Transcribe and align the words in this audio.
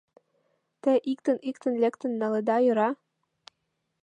Те 0.81 0.91
иктын-иктын 1.11 1.73
лектын 1.83 2.11
налыда, 2.21 2.57
йӧра? 2.65 2.89